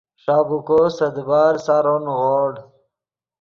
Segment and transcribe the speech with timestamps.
[0.23, 2.53] ݰابیکو سے دیبال سارو نیغوڑ